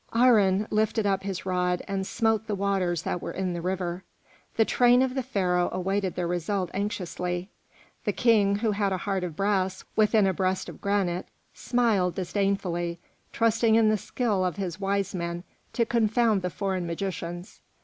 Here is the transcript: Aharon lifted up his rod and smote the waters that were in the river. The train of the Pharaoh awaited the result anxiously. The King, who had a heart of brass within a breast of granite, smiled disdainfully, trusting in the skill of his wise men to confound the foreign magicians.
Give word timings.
Aharon 0.13 0.65
lifted 0.71 1.05
up 1.05 1.21
his 1.21 1.45
rod 1.45 1.83
and 1.87 2.07
smote 2.07 2.47
the 2.47 2.55
waters 2.55 3.03
that 3.03 3.21
were 3.21 3.29
in 3.33 3.53
the 3.53 3.61
river. 3.61 4.03
The 4.57 4.65
train 4.65 5.03
of 5.03 5.13
the 5.13 5.21
Pharaoh 5.21 5.69
awaited 5.71 6.15
the 6.15 6.25
result 6.25 6.71
anxiously. 6.73 7.51
The 8.05 8.11
King, 8.11 8.55
who 8.55 8.71
had 8.71 8.91
a 8.91 8.97
heart 8.97 9.23
of 9.23 9.35
brass 9.35 9.83
within 9.95 10.25
a 10.25 10.33
breast 10.33 10.67
of 10.69 10.81
granite, 10.81 11.27
smiled 11.53 12.15
disdainfully, 12.15 12.97
trusting 13.31 13.75
in 13.75 13.89
the 13.89 13.95
skill 13.97 14.43
of 14.43 14.55
his 14.55 14.79
wise 14.79 15.13
men 15.13 15.43
to 15.73 15.85
confound 15.85 16.41
the 16.41 16.49
foreign 16.49 16.87
magicians. 16.87 17.61